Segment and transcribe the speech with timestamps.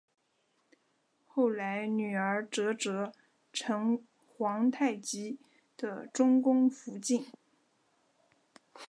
[1.27, 3.13] 后来女儿哲哲
[3.53, 5.37] 成皇太极
[5.77, 7.27] 的中宫福晋。